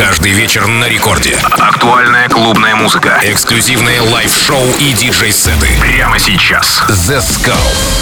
Каждый 0.00 0.32
вечер 0.32 0.66
на 0.66 0.88
рекорде. 0.88 1.36
Актуальная 1.42 2.26
клубная 2.30 2.74
музыка. 2.74 3.20
Эксклюзивные 3.22 4.00
live-шоу 4.00 4.66
и 4.78 4.94
диджей-сеты. 4.94 5.68
Прямо 5.78 6.18
сейчас. 6.18 6.82
The 6.88 7.18
Skulls. 7.18 8.00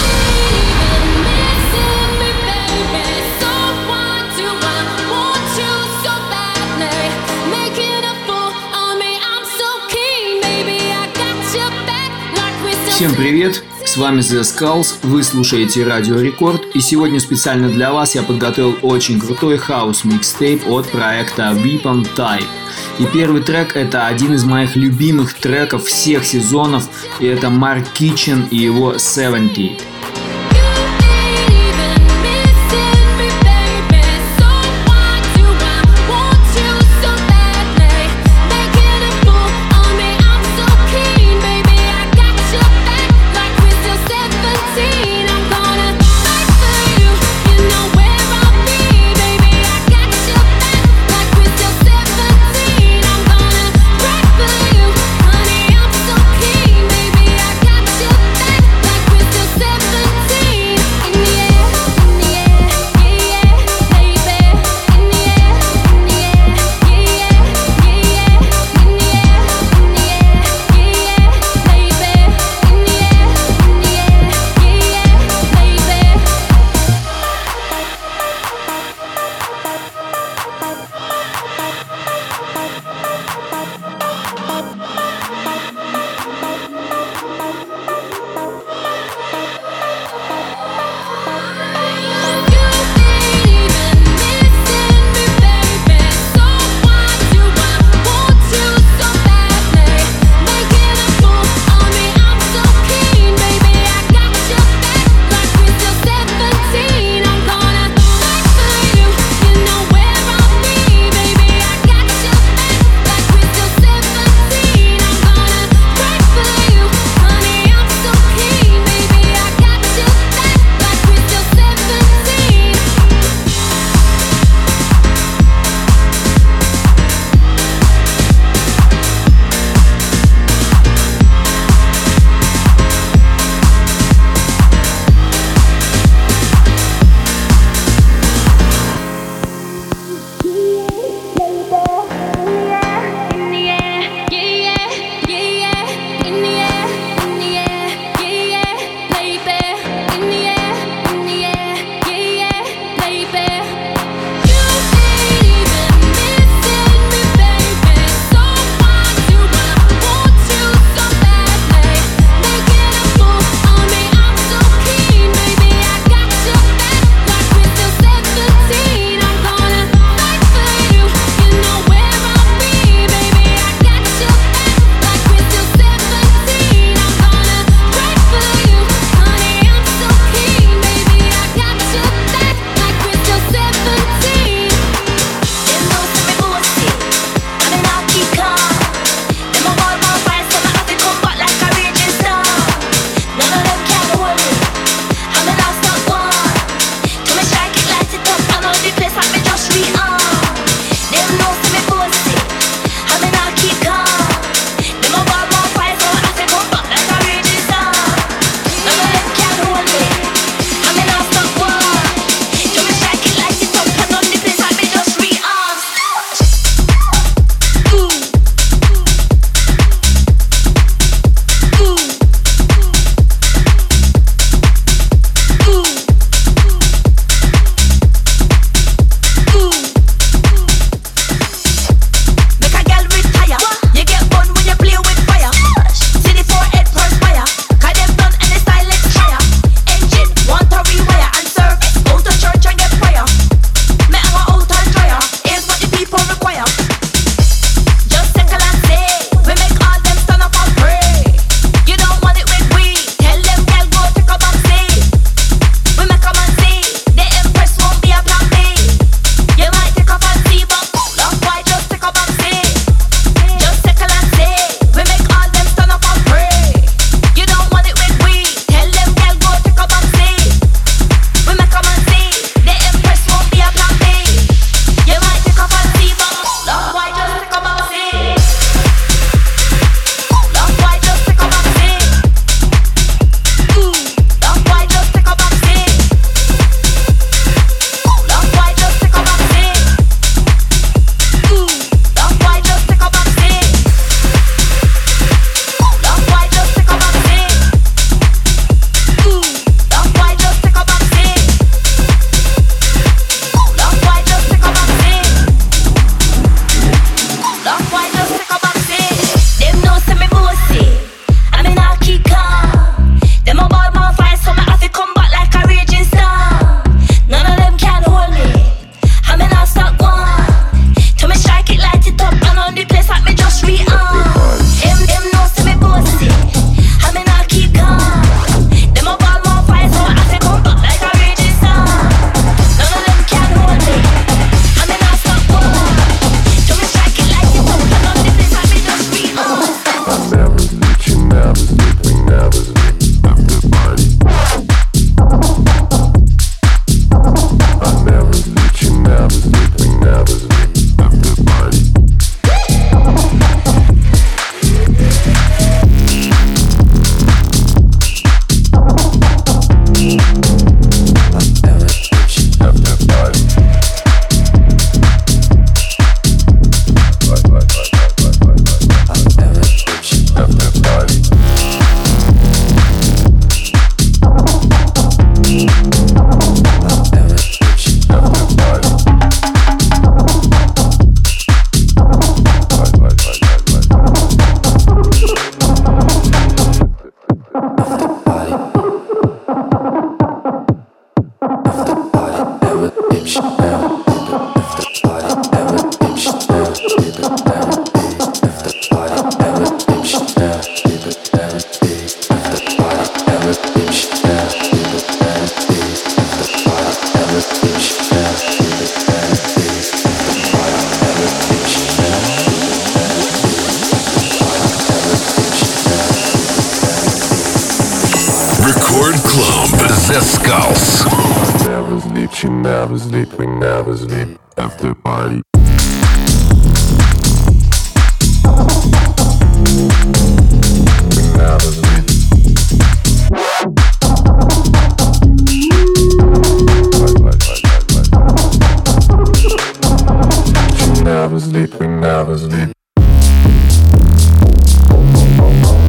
Всем 12.87 13.13
привет! 13.15 13.61
Вами 13.99 14.21
The 14.21 14.43
Skulls, 14.43 14.95
вы 15.03 15.21
слушаете 15.23 15.83
Радио 15.83 16.21
Рекорд, 16.21 16.61
и 16.73 16.79
сегодня 16.79 17.19
специально 17.19 17.67
для 17.67 17.91
вас 17.91 18.15
я 18.15 18.23
подготовил 18.23 18.77
очень 18.81 19.19
крутой 19.19 19.57
house 19.57 20.05
mixtape 20.05 20.65
от 20.69 20.89
проекта 20.89 21.51
Weapon 21.51 22.07
Type. 22.15 22.45
И 22.99 23.05
первый 23.07 23.41
трек 23.41 23.75
это 23.75 24.07
один 24.07 24.35
из 24.35 24.45
моих 24.45 24.77
любимых 24.77 25.33
треков 25.33 25.83
всех 25.83 26.23
сезонов, 26.23 26.87
и 27.19 27.25
это 27.25 27.49
Марк 27.49 27.89
Китчен 27.93 28.47
и 28.49 28.55
его 28.55 28.97
70. 28.97 29.83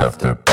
After. 0.01 0.39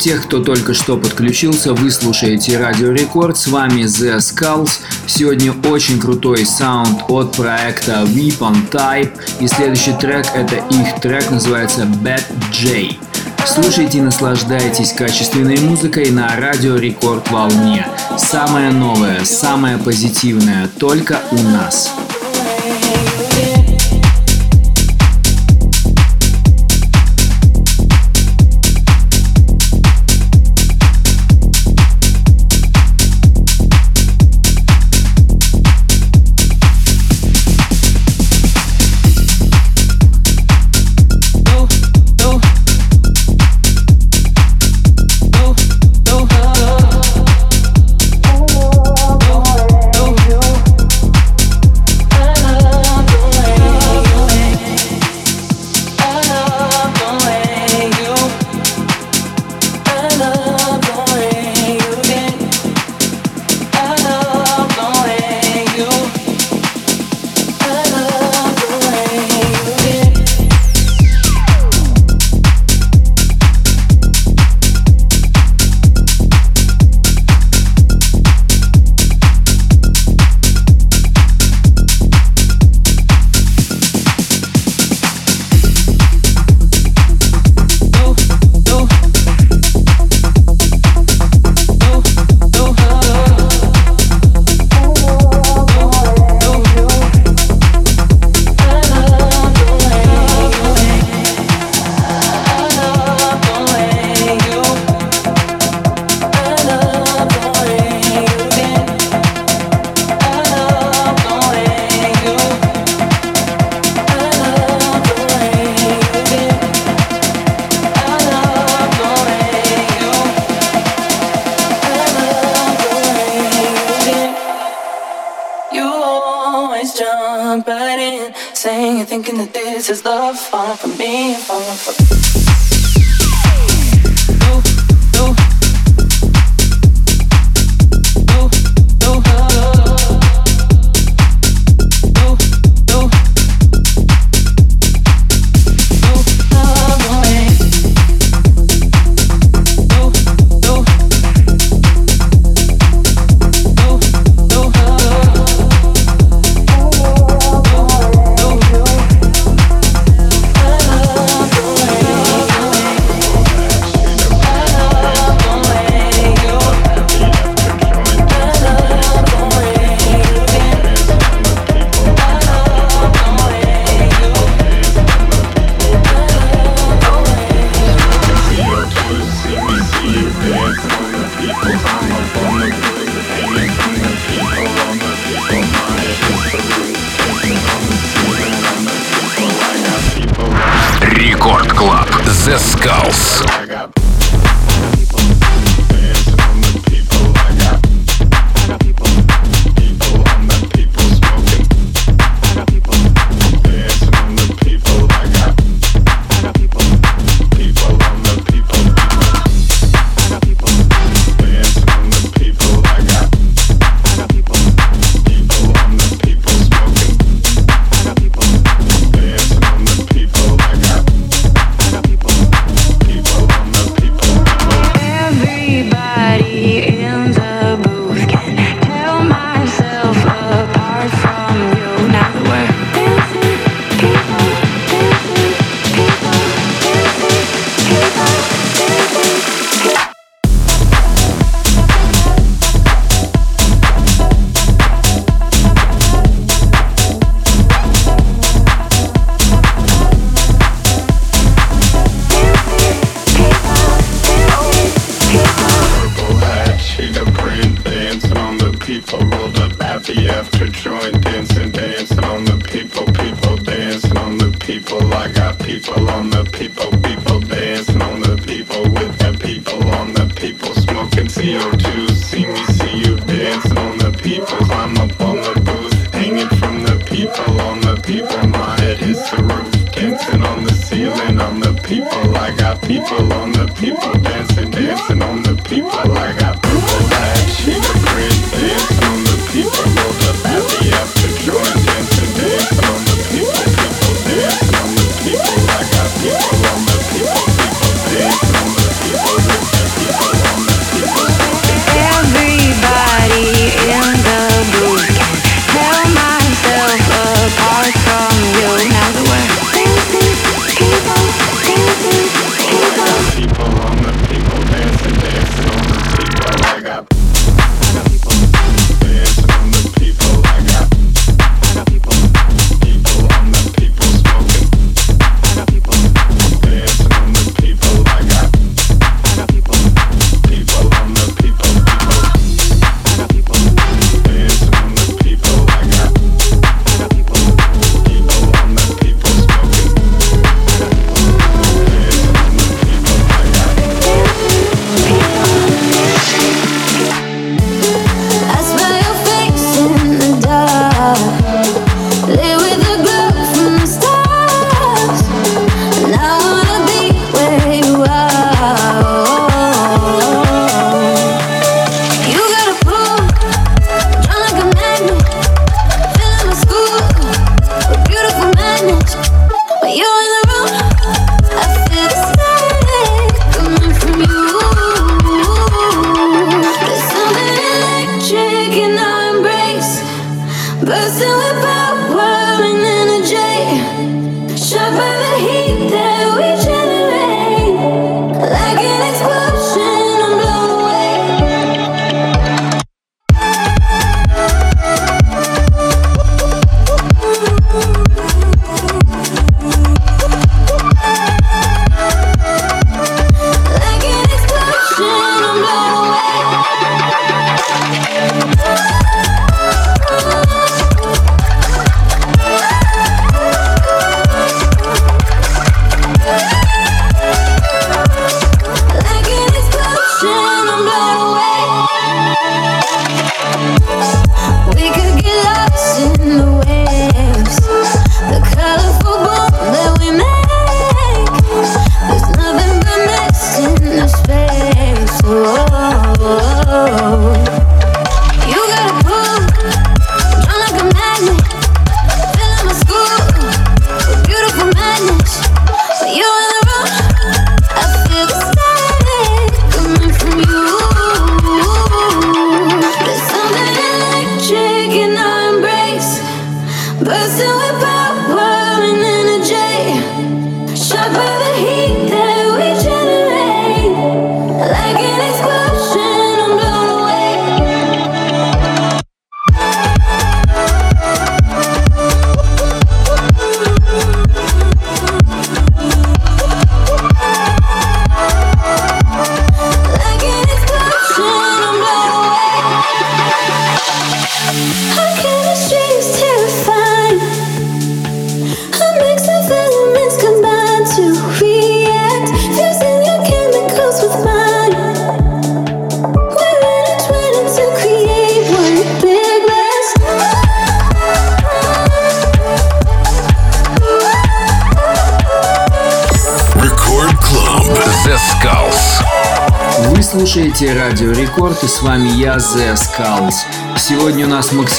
тех, 0.00 0.22
кто 0.24 0.42
только 0.42 0.72
что 0.72 0.96
подключился, 0.96 1.74
вы 1.74 1.90
слушаете 1.90 2.56
Радио 2.56 2.90
Рекорд. 2.90 3.36
С 3.36 3.48
вами 3.48 3.82
The 3.82 4.16
Skulls. 4.16 4.80
Сегодня 5.06 5.52
очень 5.52 6.00
крутой 6.00 6.46
саунд 6.46 7.02
от 7.08 7.36
проекта 7.36 8.04
Weapon 8.06 8.70
Type. 8.70 9.12
И 9.40 9.46
следующий 9.46 9.92
трек 9.92 10.24
это 10.34 10.56
их 10.56 11.00
трек, 11.02 11.30
называется 11.30 11.82
Bad 11.82 12.24
J. 12.50 12.96
Слушайте 13.46 13.98
и 13.98 14.00
наслаждайтесь 14.00 14.94
качественной 14.94 15.58
музыкой 15.58 16.10
на 16.10 16.34
Радио 16.34 16.76
Рекорд 16.76 17.30
волне. 17.30 17.86
Самое 18.16 18.70
новое, 18.70 19.24
самое 19.24 19.76
позитивное 19.76 20.70
только 20.78 21.20
у 21.30 21.42
нас. 21.42 21.92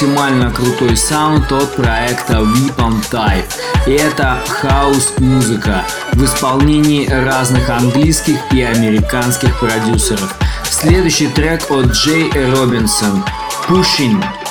Максимально 0.02 0.50
крутой 0.50 0.96
саунд 0.96 1.52
от 1.52 1.76
проекта 1.76 2.38
Weapon 2.38 2.94
Type. 3.10 3.44
И 3.86 3.92
это 3.92 4.38
хаос-музыка 4.48 5.84
в 6.14 6.24
исполнении 6.24 7.08
разных 7.08 7.70
английских 7.70 8.36
и 8.52 8.62
американских 8.62 9.58
продюсеров. 9.60 10.34
Следующий 10.64 11.28
трек 11.28 11.70
от 11.70 11.86
Джей 11.92 12.30
Робинсон 12.32 13.24
«Pushing». 13.68 14.41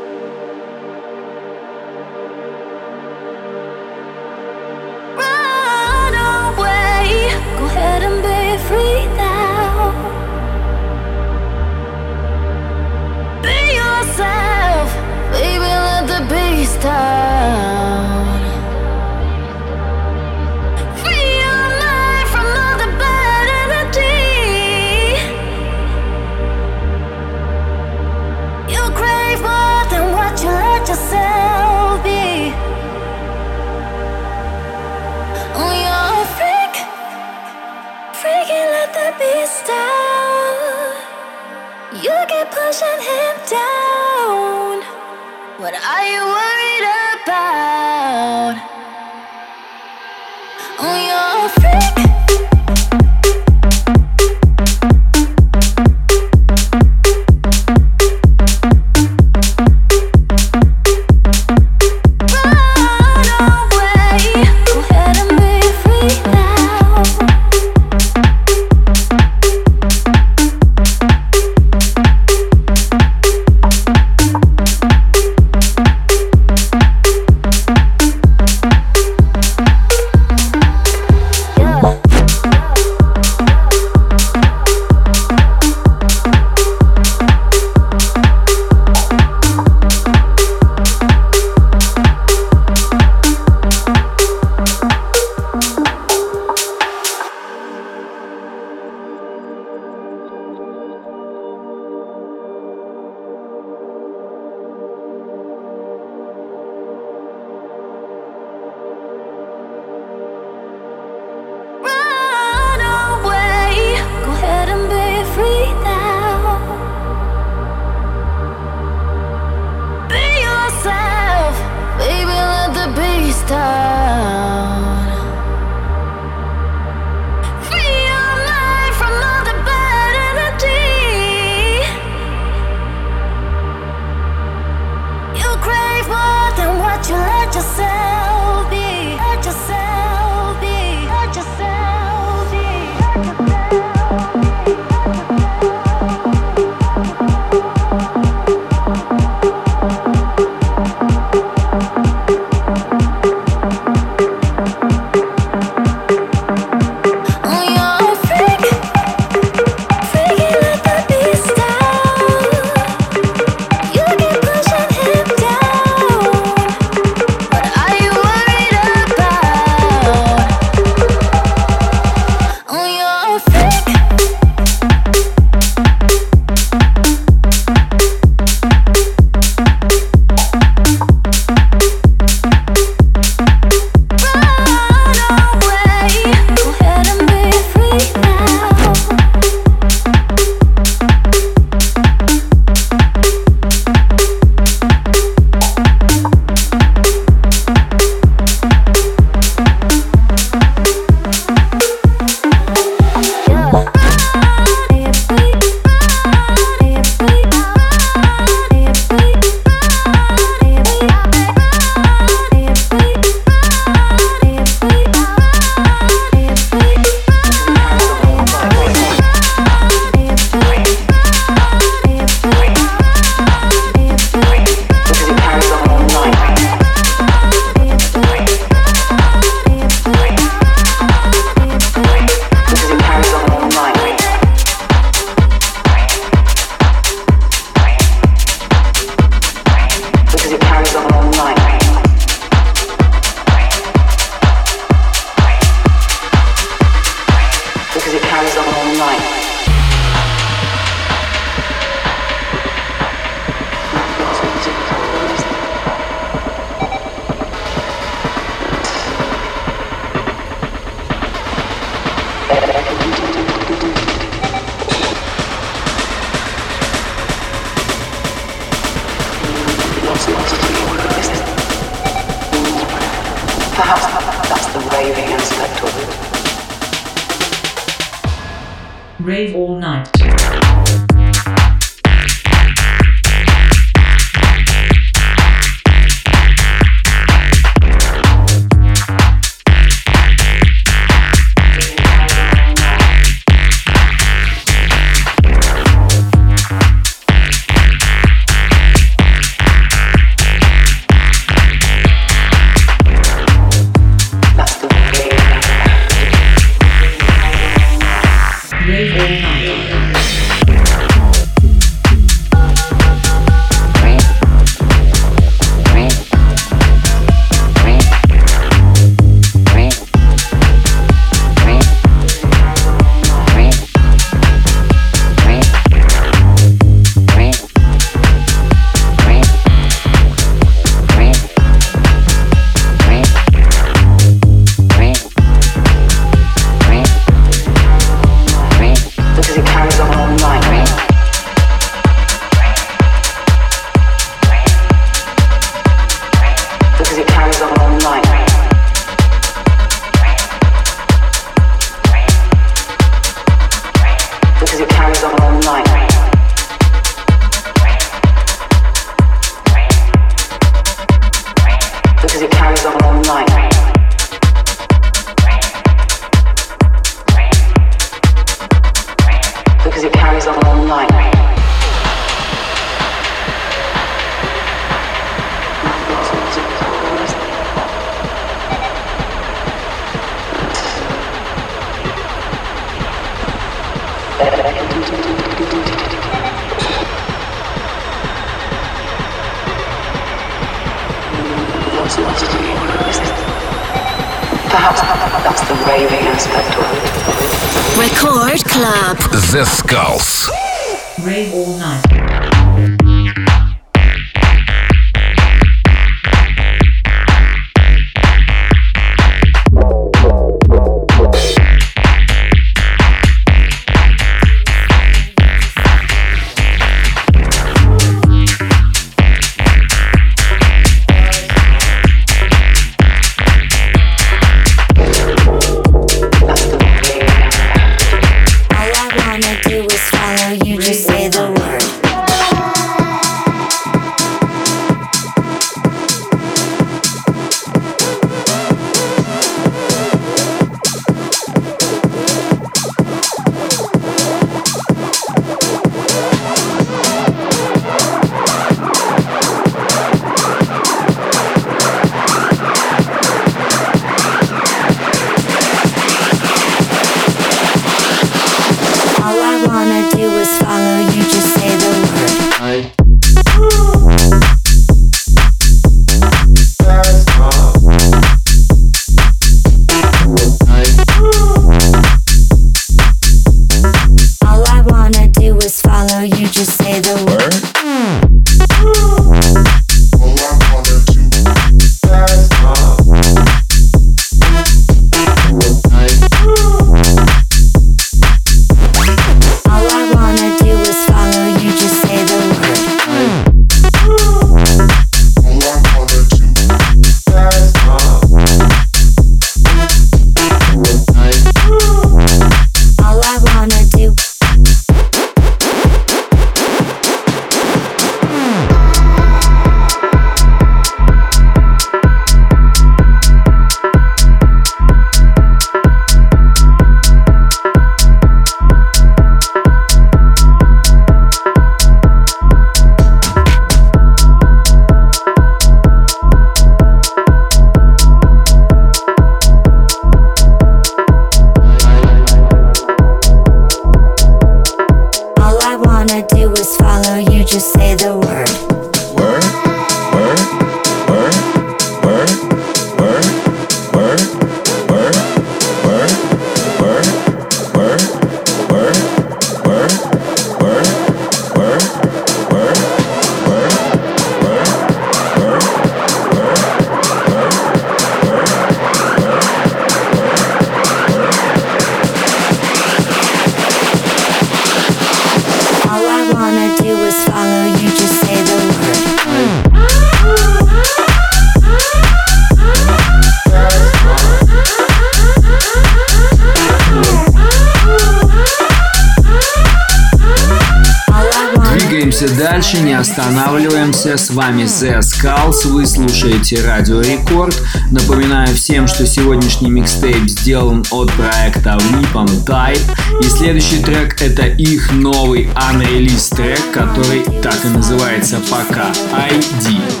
Двигаемся 582.21 582.39
дальше, 582.39 582.79
не 582.81 582.93
останавливаемся. 582.93 584.17
С 584.17 584.29
вами 584.29 584.63
The 584.63 584.99
Skulls, 584.99 585.67
вы 585.67 585.85
слушаете 585.85 586.63
Радио 586.63 587.01
Рекорд. 587.01 587.59
Напоминаю 587.89 588.53
всем, 588.55 588.87
что 588.87 589.05
сегодняшний 589.05 589.69
микстейп 589.69 590.29
сделан 590.29 590.83
от 590.91 591.11
проекта 591.13 591.77
Weapon 591.79 592.45
Type. 592.45 592.81
И 593.21 593.29
следующий 593.29 593.81
трек 593.81 594.21
это 594.21 594.43
их 594.43 594.91
новый 594.91 595.49
unreleased 595.71 596.35
трек, 596.35 596.59
который 596.71 597.23
так 597.41 597.57
и 597.65 597.69
называется 597.69 598.39
пока 598.49 598.91
ID. 599.13 600.00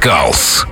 Skulls. 0.00 0.69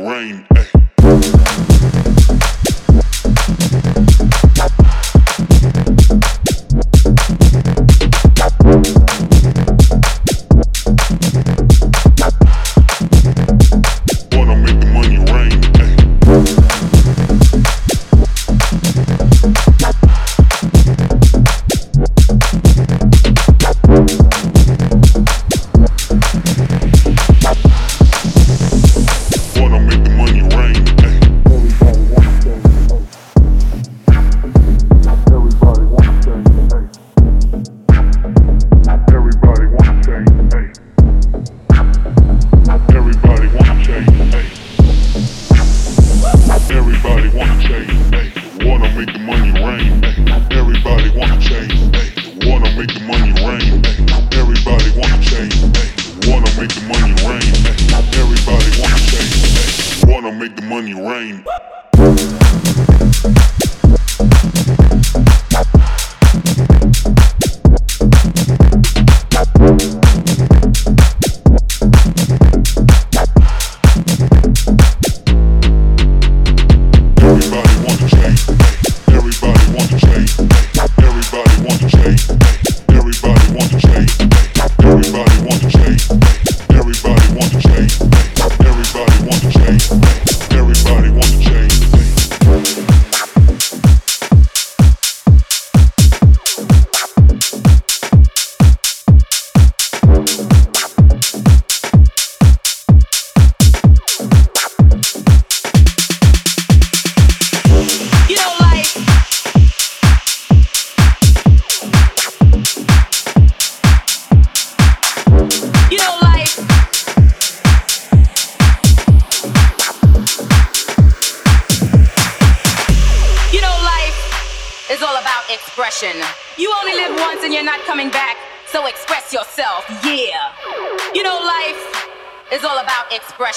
rain. 0.00 0.49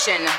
Nation. 0.06 0.33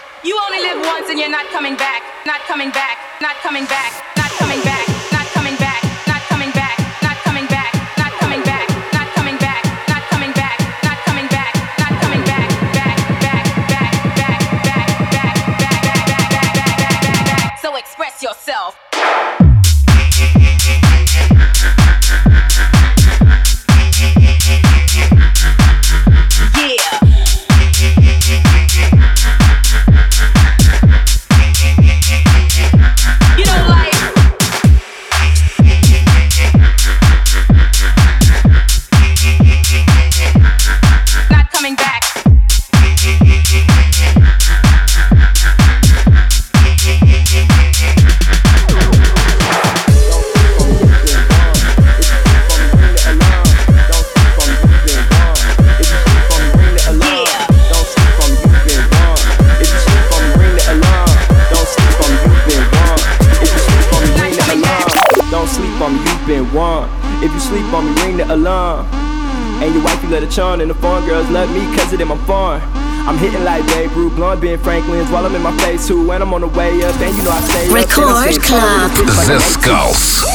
I'm 73.15 73.21
hitting 73.21 73.45
like 73.45 73.65
Babe 73.69 73.93
Ruth, 73.93 74.17
blonde 74.17 74.41
Ben 74.41 74.59
Franklin's 74.59 75.09
while 75.09 75.25
I'm 75.25 75.37
in 75.37 75.43
my 75.43 75.57
face 75.59 75.87
too. 75.87 76.05
When 76.05 76.21
I'm 76.21 76.35
on 76.35 76.41
the 76.41 76.49
way 76.49 76.83
up, 76.83 77.01
and 77.01 77.17
you 77.17 77.23
know 77.23 77.31
I 77.31 77.41
stay 77.43 77.73
Record 77.73 78.43
Club. 78.43 78.91
The 79.29 79.39
Skulls. 79.39 80.27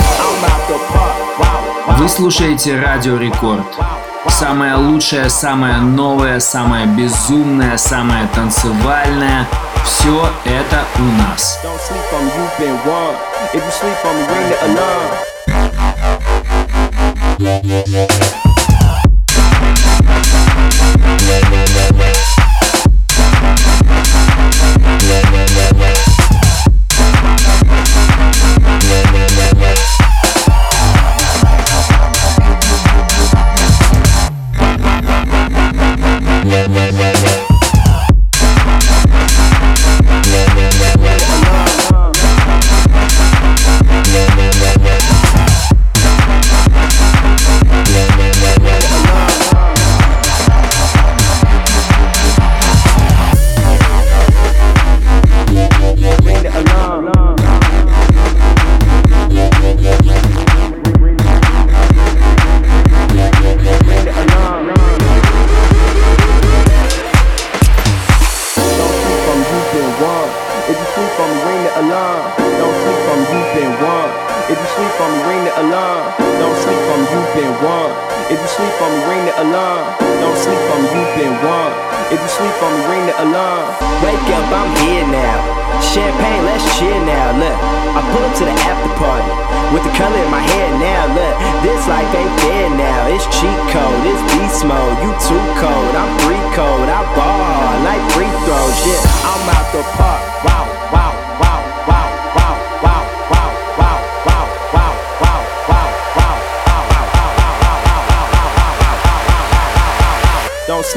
Вы 1.98 2.08
слушаете 2.08 2.80
Радио 2.80 3.18
Рекорд. 3.18 3.66
Самое 4.30 4.76
лучшее, 4.76 5.30
самое 5.30 5.80
новое, 5.80 6.40
самое 6.40 6.86
безумное, 6.86 7.76
самое 7.76 8.30
танцевальное. 8.34 9.46
Все 9.84 10.30
это 10.46 10.86
у 11.00 11.04
нас. 11.18 11.60
Don't 17.42 18.49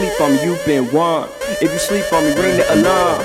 sleep 0.03 0.21
on 0.21 0.33
me, 0.33 0.43
you've 0.43 0.67
been 0.67 0.91
warned. 0.91 1.31
If 1.61 1.73
you 1.73 1.79
sleep 1.79 2.13
on 2.13 2.25
me, 2.25 2.35
ring 2.35 2.57
the 2.57 2.67
alarm. 2.75 3.23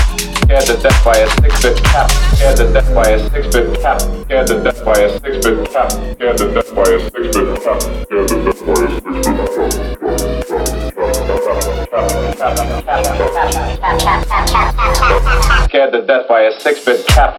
Scared 0.47 0.66
to 0.66 0.76
death 0.80 1.05
by 1.05 1.16
a 1.16 1.26
six-inch 1.28 1.82
cap. 1.82 2.11
Scared 2.37 2.57
to 2.57 2.72
death 2.72 2.95
by 2.95 3.09
a 3.09 3.18
six-inch 3.30 3.80
cap. 3.80 4.01
Scared 4.01 4.47
to 4.47 4.62
death 4.62 4.84
by 4.84 4.93
a 4.93 5.11
six-inch 5.18 5.70
cap. 5.72 5.91
Scared 5.91 6.39
to 6.39 6.55
death 6.55 6.74
by 6.74 6.82
a 6.82 7.01
six-inch 7.11 7.62
cap. 7.64 7.80
Scared 7.82 8.28
to 8.28 8.45
death 8.47 8.66
by 8.66 8.82
a 8.82 9.30
six-inch 9.41 9.87
cap. 15.47 15.68
Scared 15.68 15.93
to 15.93 16.01
death 16.07 16.28
by 16.28 16.41
a 16.43 16.61
six-bit 16.61 17.07
cap. 17.09 17.39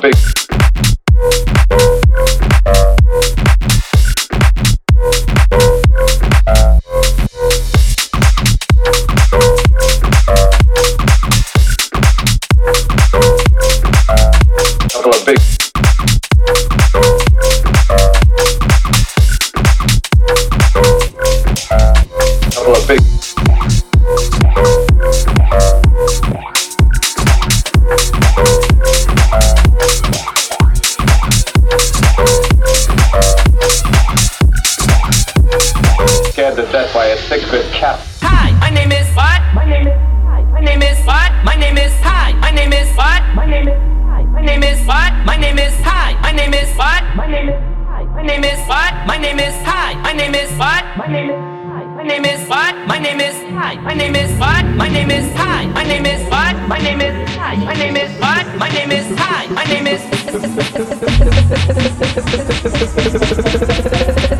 topic. 0.00 0.29
My 48.20 48.26
name 48.26 48.44
is 48.44 48.60
what? 48.68 48.92
My 49.06 49.16
name 49.16 49.38
is 49.38 49.54
hi. 49.64 49.94
My 50.02 50.12
name 50.12 50.34
is 50.34 50.52
what? 50.58 50.84
My 50.98 51.06
name 51.06 51.30
is. 51.30 51.40
My 51.96 52.02
name 52.04 52.26
is 52.26 52.46
what? 52.50 52.76
My 52.86 52.98
name 52.98 53.18
is 53.18 53.34
hi. 53.54 53.76
My 53.76 53.94
name 53.94 54.14
is 54.14 54.38
what? 54.38 54.66
My 54.76 54.88
name 54.90 55.10
is 55.10 55.32
hi. 55.34 55.64
My 55.68 55.84
name 55.84 56.04
is 56.04 56.28
what? 56.28 56.54
My 56.68 56.78
name 56.78 57.00
is 57.00 57.30
hi. 57.30 57.56
My 57.56 57.72
name 57.72 57.96
is 57.96 58.20
what? 58.20 58.46
My 58.58 58.68
name 58.68 58.92
is 58.92 59.06
hi. 59.18 59.46
My 59.46 59.64
name 59.64 59.86
is. 64.34 64.39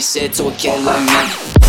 nice, 0.00 0.16
to 0.16 0.44
all 0.44 0.50
killing 0.52 1.04
me 1.04 1.59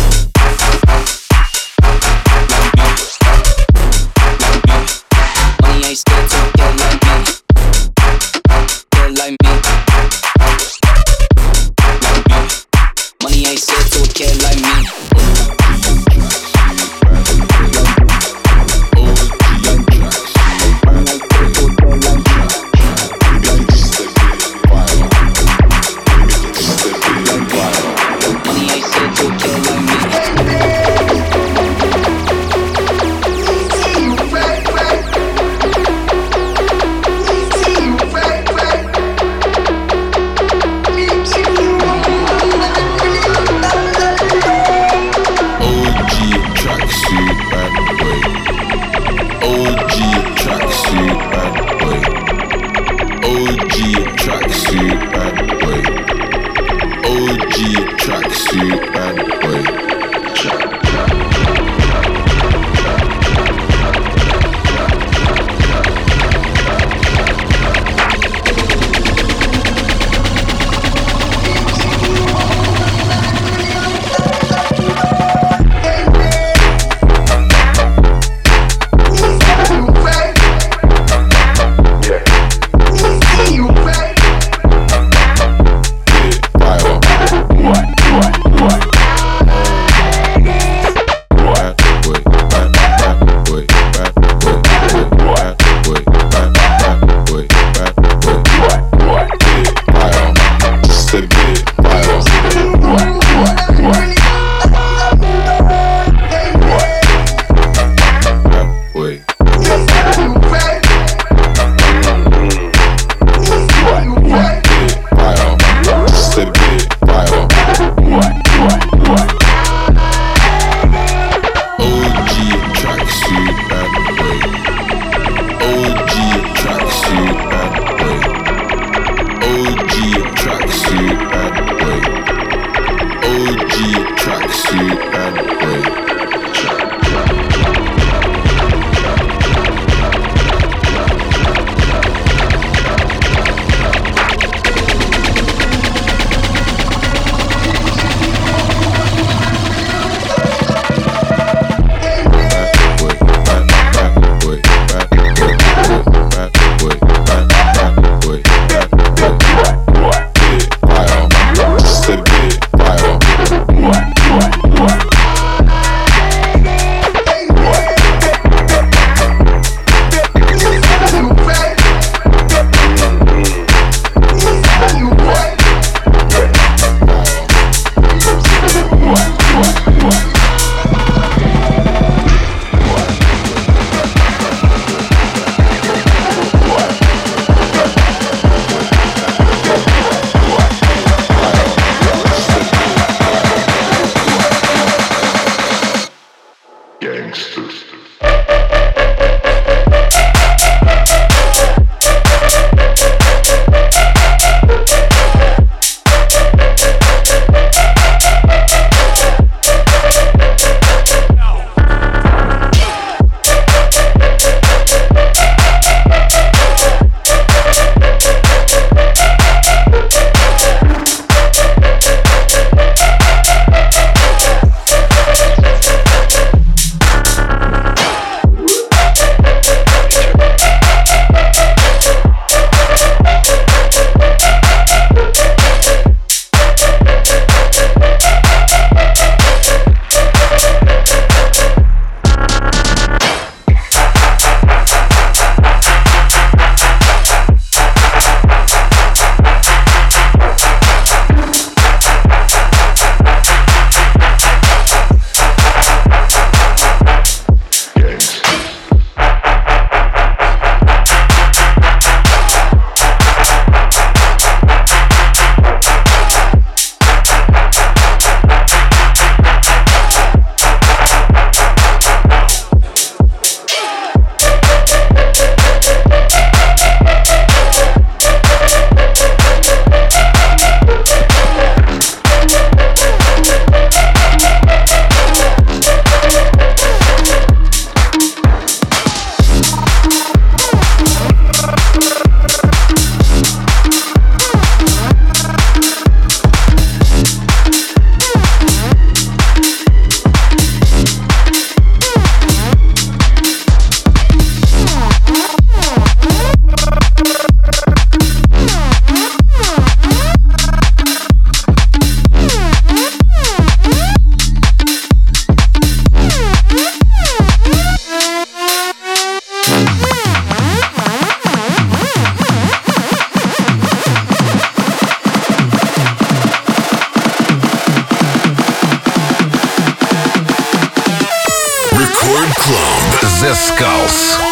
Musicals. 333.82 334.51